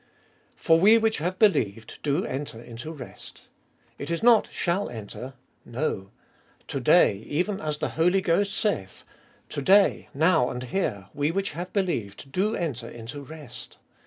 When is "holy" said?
7.89-8.19